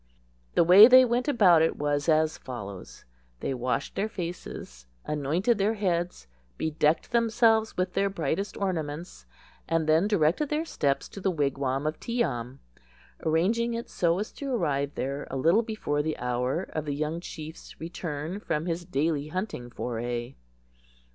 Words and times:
The 0.55 0.63
way 0.63 0.87
they 0.87 1.05
went 1.05 1.27
about 1.27 1.61
it 1.61 1.75
was 1.75 2.09
as 2.09 2.35
follows:—They 2.35 3.53
washed 3.53 3.93
their 3.93 4.09
faces, 4.09 4.87
anointed 5.05 5.59
their 5.59 5.75
heads, 5.75 6.25
bedecked 6.57 7.11
themselves 7.11 7.77
with 7.77 7.93
their 7.93 8.09
brightest 8.09 8.57
ornaments, 8.57 9.27
and 9.69 9.85
then 9.87 10.07
directed 10.07 10.49
their 10.49 10.65
steps 10.65 11.07
to 11.09 11.21
the 11.21 11.29
wigwam 11.29 11.85
of 11.85 11.99
Tee 11.99 12.23
am, 12.23 12.61
arranging 13.23 13.75
it 13.75 13.91
so 13.91 14.17
as 14.17 14.31
to 14.31 14.49
arrive 14.51 14.95
there 14.95 15.27
a 15.29 15.37
little 15.37 15.61
before 15.61 16.01
the 16.01 16.17
hour 16.17 16.63
of 16.73 16.85
the 16.85 16.95
young 16.95 17.19
chief's 17.19 17.79
return 17.79 18.39
from 18.39 18.65
his 18.65 18.83
daily 18.85 19.27
hunting 19.27 19.69
foray. 19.69 20.33